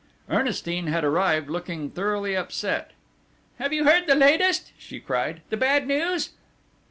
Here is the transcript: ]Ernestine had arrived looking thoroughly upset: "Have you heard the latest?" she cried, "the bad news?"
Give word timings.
]Ernestine 0.31 0.87
had 0.87 1.03
arrived 1.03 1.47
looking 1.47 1.91
thoroughly 1.91 2.35
upset: 2.35 2.89
"Have 3.59 3.71
you 3.71 3.83
heard 3.83 4.07
the 4.07 4.15
latest?" 4.15 4.71
she 4.75 4.99
cried, 4.99 5.41
"the 5.51 5.57
bad 5.57 5.85
news?" 5.85 6.31